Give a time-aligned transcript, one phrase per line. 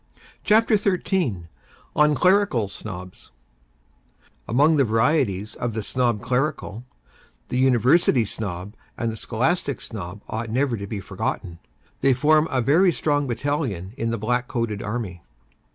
[0.43, 1.43] CHAPTER XIII
[1.95, 3.29] ON CLERICAL SNOBS
[4.47, 6.83] Among the varieties of the Snob Clerical,
[7.49, 11.59] the University Snob and the Scholastic Snob ought never to be forgotten;
[11.99, 15.21] they form a very strong battalion in the black coated army.